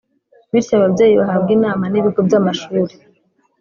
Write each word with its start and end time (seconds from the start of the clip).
bityo 0.51 0.73
ababyeyi 0.79 1.15
bahabwe 1.21 1.51
inama 1.57 1.83
n’ibigo 1.89 2.19
by’amashuri 2.27 2.93